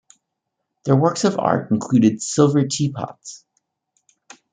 [0.83, 3.45] Their works of art included silver teapots.